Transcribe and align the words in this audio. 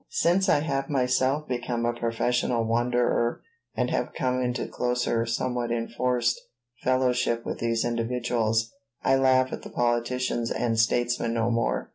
Since 0.09 0.49
I 0.49 0.61
have 0.61 0.89
myself 0.89 1.47
become 1.47 1.85
a 1.85 1.93
professional 1.93 2.63
wanderer 2.63 3.43
and 3.75 3.91
have 3.91 4.15
come 4.17 4.41
into 4.41 4.65
closer, 4.67 5.27
somewhat 5.27 5.69
enforced, 5.69 6.41
fellowship 6.83 7.45
with 7.45 7.59
these 7.59 7.85
individuals 7.85 8.73
I 9.03 9.17
laugh 9.17 9.53
at 9.53 9.61
the 9.61 9.69
politicians 9.69 10.49
and 10.49 10.79
statesmen 10.79 11.35
no 11.35 11.51
more. 11.51 11.89